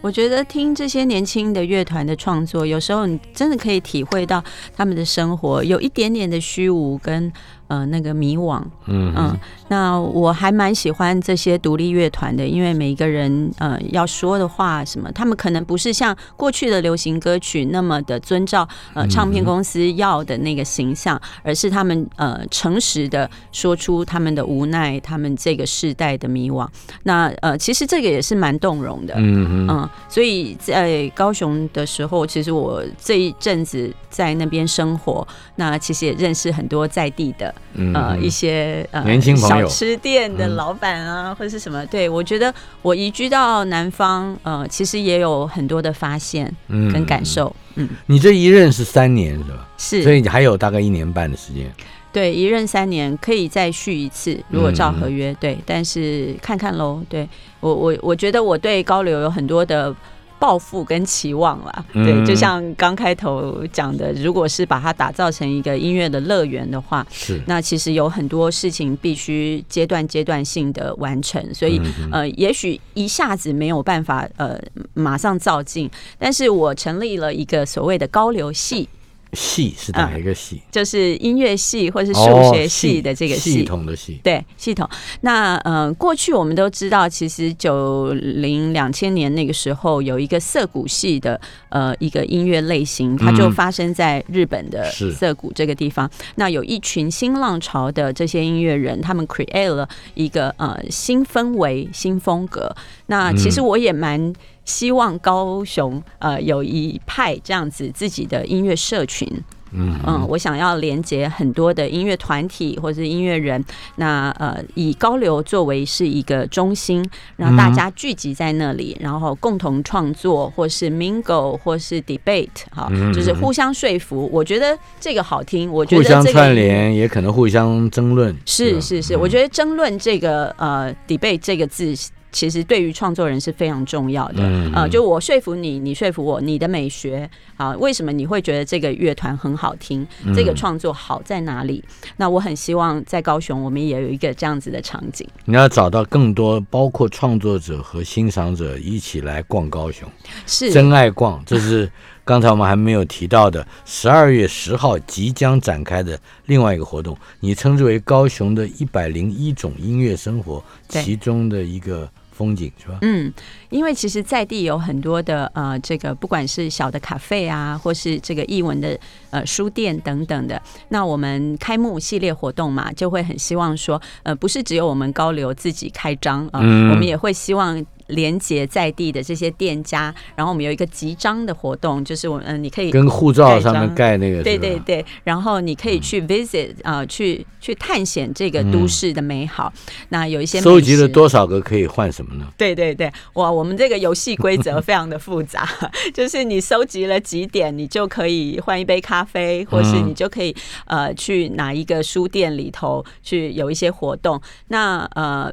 [0.00, 4.40] 我觉得听这些年轻的乐团的创作，有时候你真的可以体会到
[4.76, 7.32] 他们的生活有一点点的虚无跟
[7.68, 8.60] 呃那个迷惘。
[8.86, 9.38] 嗯嗯，
[9.68, 26.66] 那我还蛮喜欢这些独立乐团的，因为每一个人呃要说的话什么，他们可能不是像过去的流行歌曲那么的遵照呃唱片公司要的那个形象，而是他们呃诚实的说出他们的无奈，他们这个世代的迷惘。
[27.04, 29.14] 那呃其实这个也是蛮动容的。
[29.16, 41.84] 嗯嗯嗯，所以在高雄的时候，其实我这一阵子在那边生活，那其实也认识很多在地的嗯呃一些呃年轻朋友小吃店的嗯老板啊，或者是什么。
[41.86, 42.52] 对我觉得
[42.82, 47.24] 我移居到南方，呃，其实也有很多的发现嗯跟感。
[47.24, 47.54] 受。
[47.74, 49.68] 嗯，你这一任是三年是吧？
[49.76, 51.70] 是所以你还有大概一年半的时间。
[52.10, 57.02] 对一任三年可以再续一次，如果照嗯合约，对，但是看看喽。
[57.08, 57.28] 对
[57.60, 59.94] 我我我觉得我对高流有很多的。
[60.38, 74.58] 抱负跟期望啦，对，嗯就像刚开头讲的，如果是把它打造成一个音乐的乐园的话，是，那其实有很多事情必须阶段阶段性的完成，所以、嗯呃，也许一下子没有办法呃
[74.94, 78.88] 马上造进，但是我成立了一个所谓的高流系，
[79.32, 80.62] 系是哪一个系？
[80.70, 83.64] 就是音乐系或是数哦学系的这个系系。
[83.64, 84.18] 统的系。
[84.22, 84.88] 对系统，
[85.20, 96.10] 那呃，过去我们都知道，其实九零两千年那个时候有一个涩谷系的呃一个音乐类型，它就嗯发生在日本的涩谷这个地方。
[96.36, 102.74] 那有一群新浪潮的这些音乐人，他们 create 了一个呃新氛围、新风格。
[103.06, 104.32] 那其实我也蛮
[104.68, 109.26] 希望高雄呃有一派这样子自己的音乐社群。
[109.70, 113.62] 嗯嗯，我想要连接很多的音乐团体或是音乐人，
[113.96, 117.04] 那呃以高流作为是一个中心，
[117.36, 124.26] 让大家聚集在那里，然后共同创作，或是 mingle，或是 debate，哈，嗯就是互相说服。
[124.32, 128.34] 我觉得这个好听，我觉得这个相串联，也可能互相争论。
[128.46, 131.94] 是是是，我觉得争论这个呃 debate 这个字。
[132.30, 140.34] 其实对于创作人是非常重要的，嗯呃，就我说服你，你说服我，你的美学啊，为什么你会觉得这个乐团很好听，嗯。
[140.34, 141.82] 这个创作好在哪里？
[142.16, 145.26] 那我很希望在高雄，我们也有一个这样子的场景。
[145.46, 150.08] 你要找到更多包括创作者和欣赏者一起来逛高雄，
[150.46, 150.70] 是。
[150.70, 151.90] 真爱逛，这是
[152.24, 156.16] 刚才我们还没有提到的十二月十号即将展开的
[156.46, 162.08] 另外一个活动，你称之为高雄的一百零一种音乐生活其中的一个
[162.38, 162.98] 风景，是吧？
[163.02, 163.32] 嗯，
[163.68, 168.96] 因为其实在地有很多的呃，这个不管是小的咖啡啊，或是这个译文的
[169.30, 177.84] 呃书店等等的，那我们开幕系列活动嘛，就会很希望说，呃，不是只有我们高流自己开张啊、呃嗯我们也会希望。
[178.08, 189.72] 连接在地的这些店家，然后我们有一个集章的活动，就是我嗯、呃你可以跟护照上面盖那个，对对对，然后你可以去 visit 啊、去去探险这个都市的美好。
[190.08, 192.46] 那有一些嗯收集了多少个可以换什么呢？
[192.56, 195.68] 对对对，哇，我们这个游戏规则 非常的复杂，
[196.12, 200.54] 就是你收集了几点，你就可以换一杯咖啡，或是嗯你就可以
[200.86, 204.40] 呃去哪一个书店里头去有一些活动。
[204.68, 205.52] 那呃，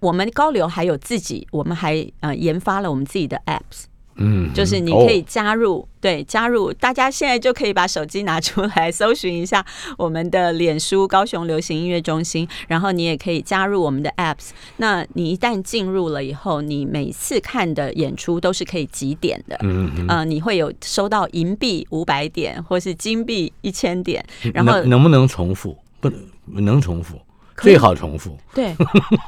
[0.00, 3.84] 我们高流还有自己，我们还呃研发了我们自己的 apps。
[4.20, 9.64] 嗯，就是你可以加入，对，加入，大家现在就可以把手机拿出来搜寻一下
[9.96, 14.48] 我们的脸书高雄流行音乐中心，然后你也可以加入我们的 apps。
[14.78, 25.78] 那你一旦进入了以后，你每次看的演出都是可以集点的，嗯嗯呃，你会有收到银币五百点或是金币一千点，嗯，然后能能不能重复？
[26.00, 27.16] 不能，能重复，
[27.56, 28.36] 最好重复。
[28.52, 28.74] 对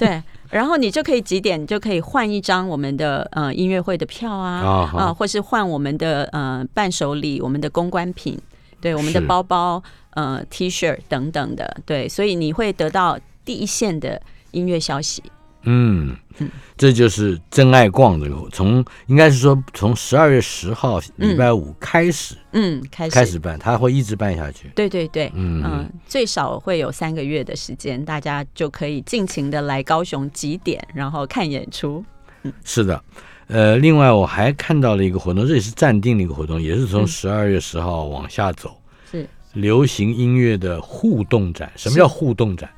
[0.00, 8.38] 对，然后你就可以几点，你就可以换一张我们的呃音乐会的票啊啊，或是换我们的呃伴手礼、我们的公关品，
[8.80, 9.82] 对，我们的包包、
[10.14, 14.20] 呃 T 恤等等的，对，所以你会得到第一线的
[14.50, 15.22] 音乐消息。
[15.62, 16.16] 嗯，
[16.76, 24.70] 这就是真爱逛这个，从应该是说从十二月十号礼拜五开始、嗯，开始开始办，他会一直办下去。
[24.74, 32.02] 对对对，嗯嗯、最少会有三个月的时间，大家就可以尽情的来高雄几点，然后看演出。
[32.64, 33.02] 是的，
[33.48, 38.74] 呃，另外我还看到了一个活动，这也是暂定的一个活动，也是从嗯十二月十号往下走，
[39.10, 41.70] 是流行音乐的互动展。
[41.76, 42.70] 什么叫互动展？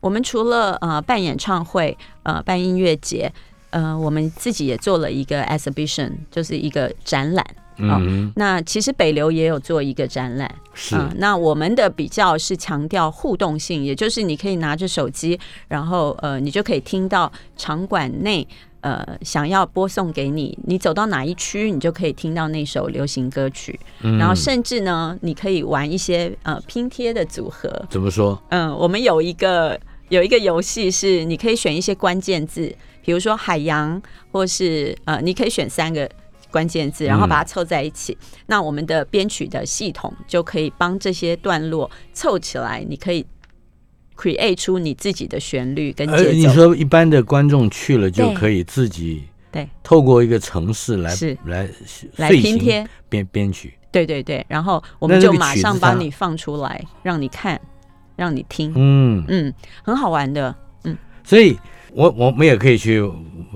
[0.00, 3.32] 我们除了呃办演唱会、呃办音乐节，
[3.70, 7.44] 呃，我们自己也做了一个 exhibition，就是一个展览。
[7.80, 15.38] 嗯，那其实北流也有做一个展览，是，嗯，那我们的比较是强调互动性，也就是你可以拿着手机，
[15.68, 18.44] 然后呃，你就可以听到场馆内
[18.80, 24.18] 呃想要播送给你，你走到哪一区，你就可以听到那首流行歌曲，嗯。
[24.18, 28.42] 然后甚至呢，你可以玩一些呃拼贴的组合，怎么说？
[28.48, 29.78] 嗯，我们有一个
[30.08, 34.00] 有一个游戏是你可以选一些关键字，比如说海洋，
[34.32, 36.08] 或是呃，你可以选三个
[36.50, 38.16] 关键字，然后把它凑在一起。
[38.46, 43.24] 那我们的编曲的系统就可以帮这些段落凑起来，你可以
[44.16, 46.54] create 出你自己的旋律跟呃，你节奏。
[46.54, 51.68] 说一般的观众去了就可以自己对透过一个城市来是来
[52.16, 53.74] 来拼贴，编编曲。
[53.90, 57.58] 对对对，然后我们就马上帮你放出来，让你看，
[58.18, 60.52] 让你听，嗯，嗯，很好玩的。
[60.82, 61.56] 嗯所以
[61.92, 63.00] 我我们也可以去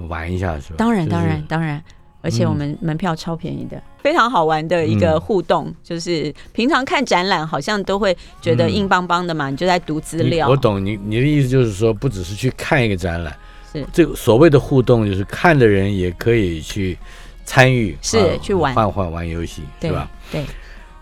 [0.08, 0.76] 玩一下，是吧？
[0.78, 1.82] 当然，当然，当然，
[2.20, 5.74] 而且嗯我们门票超便宜的，非常好玩的一个嗯互动。
[5.82, 10.48] 就是平常看展览好像都会觉得嗯硬邦邦的嘛，你就在读资料。
[10.48, 13.36] 我懂你你的意思，就是说不只是去看一个展览，
[13.72, 16.96] 是这个所谓的互动，就是看的人也可以去
[17.44, 20.10] 参与，是啊去玩换换玩游戏，对是吧？
[20.30, 20.44] 对，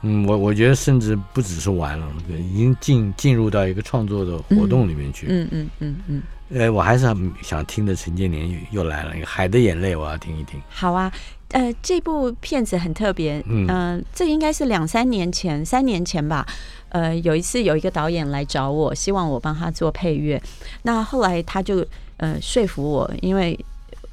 [0.02, 5.26] 嗯，我我觉得甚至不只是玩了，已经进进入到一个创作的活动里面去。
[5.28, 10.60] 嗯嗯嗯嗯，呃，我还是很想听的陈建年又又来了，一个《海的眼泪》，我要听一听。
[10.68, 11.12] 好啊。
[11.52, 16.46] 呃，这部片子很特别，嗯嗯、这应该是两三年前，三年前吧。
[16.90, 20.40] 呃，有一次有一个导演来找我，希望我帮他做配乐。
[20.82, 21.84] 那后来他就
[22.18, 23.58] 呃说服我，因为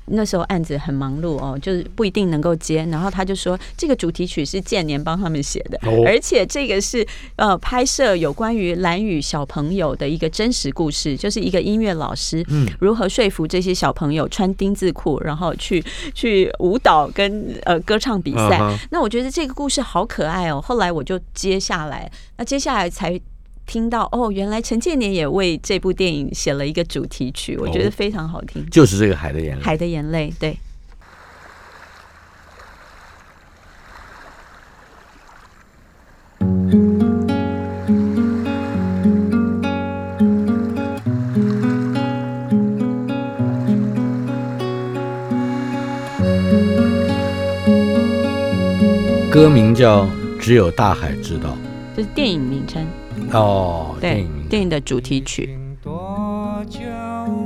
[0.08, 2.86] 那时候案子很忙碌哦，就是不一定能够接。
[2.86, 7.06] 然后他就说，这个主题曲是建年帮他们写的，哦而且这个是
[7.36, 15.84] 呃拍摄有关于蓝雨小朋友的一个真实故事，就是一个音乐老师嗯如何说服这些小朋友穿丁字裤，然后去
[16.16, 18.60] 去舞蹈跟呃歌唱比赛。
[18.92, 20.62] 那我觉得这个故事好可爱哦。
[20.62, 23.20] 后来我就接下来，那接下来才
[23.68, 29.62] 听到哦，原来陈建年也为这部电影写了一个主题曲，我觉得哦非常好听，就是这个《海的眼泪》。
[29.64, 30.58] 海的眼泪》对。
[49.30, 50.06] 歌名叫
[50.40, 51.56] 《只有大海知道
[51.96, 52.84] 这是电影名称，》
[53.34, 55.58] 哦，电对影，电影的主题曲。
[55.84, 56.80] 多久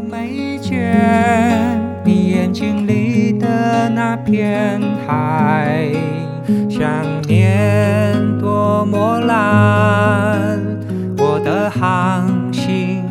[0.10, 5.92] 没见你眼睛里的那片海？
[6.70, 6.90] 想
[7.28, 10.60] 念多么蓝，
[11.18, 13.04] 我的航行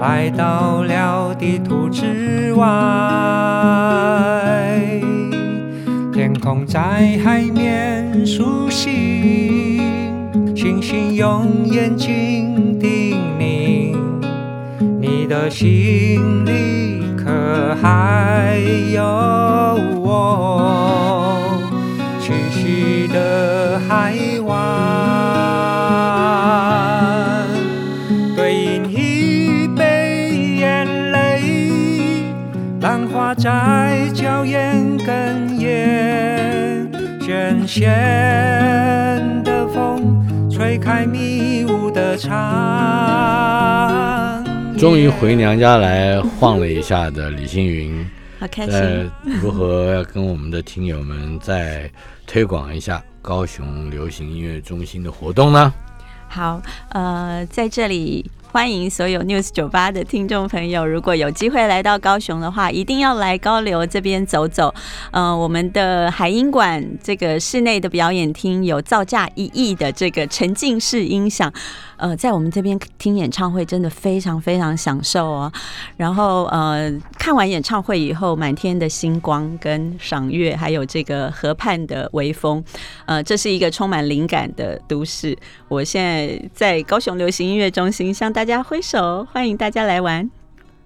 [0.00, 2.66] 来到了地图之外。
[6.12, 8.90] 天空在海面苏醒，
[10.62, 13.96] 星星用眼睛叮咛，
[15.00, 18.58] 你的心里可还
[18.92, 19.02] 有
[20.02, 21.58] 我
[22.20, 24.58] 栖息的海湾？
[28.36, 31.40] 对饮一杯眼泪，
[32.82, 36.86] 浪花在娇艳哽咽，
[37.18, 40.19] 咸咸的风
[40.60, 42.34] 吹开迷雾的长。
[44.76, 48.06] 终于回娘家来晃了一下的李星云，
[48.38, 49.10] 好开在心。
[49.40, 51.90] 如何要跟我们的听友们再
[52.26, 55.72] 推广一下高雄流行音乐中心的活动呢？
[56.28, 64.74] 好，呃，在这里欢迎所有 News 酒吧的听众朋友，如果有机会来到高雄的话，一定要来高流这边走走。
[65.12, 71.52] 嗯，我们的海音馆这个室内的表演厅有造价一亿的这个沉浸式音响。
[72.00, 75.52] 呃，在我们这边听演唱会真的非常非常享受哦。
[75.96, 82.64] 然后呃，看完演唱会以后，满天的星光跟赏月，还有这个河畔的微风，
[83.06, 85.36] 呃，这是一个充满灵感的都市。
[85.68, 90.28] 我现在在高雄流行音乐中心向大家挥手，欢迎大家来玩。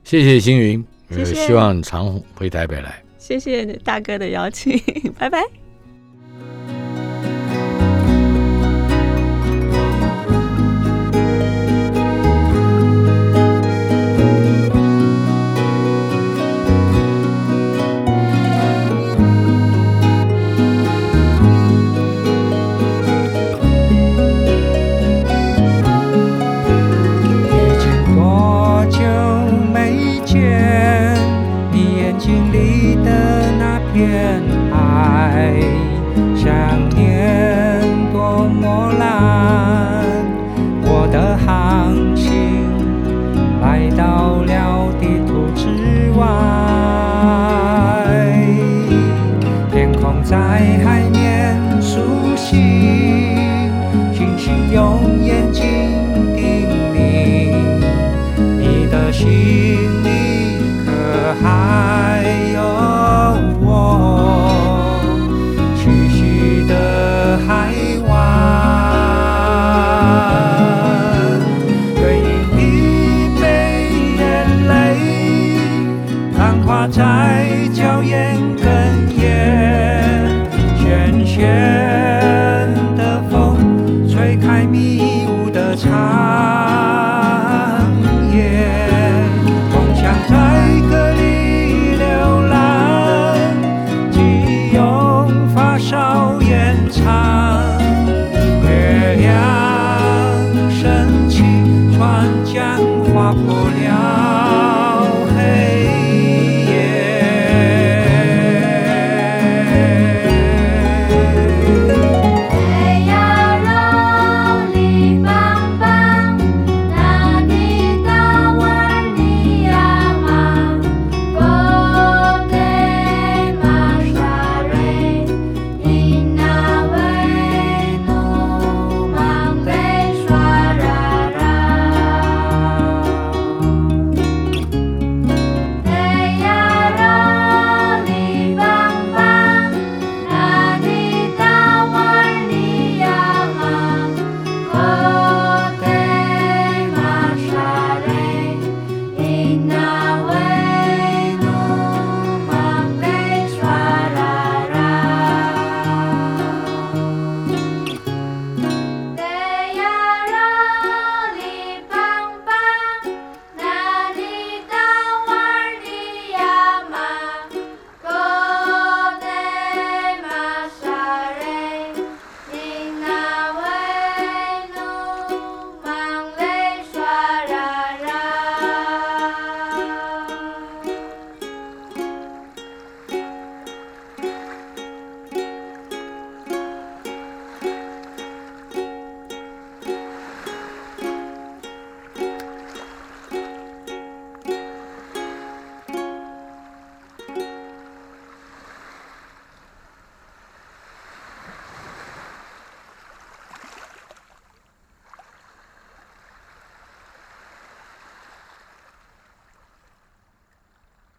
[0.02, 3.02] 谢谢星云，呃谢谢希望常回台北来。
[3.16, 4.78] 谢谢大哥的邀请，
[5.18, 5.63] 拜拜。